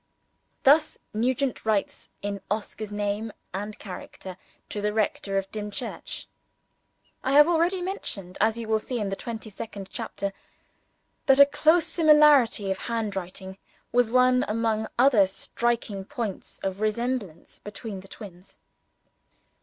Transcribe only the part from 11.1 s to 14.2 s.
that a close similarity of handwriting was